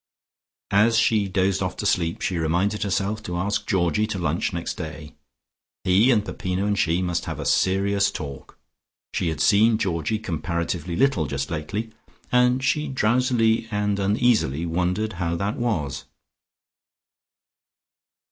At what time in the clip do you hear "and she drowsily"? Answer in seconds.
12.31-13.67